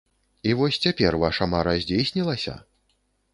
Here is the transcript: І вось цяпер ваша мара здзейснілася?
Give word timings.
І 0.51 0.53
вось 0.61 0.79
цяпер 0.85 1.17
ваша 1.25 1.47
мара 1.51 1.75
здзейснілася? 1.85 2.57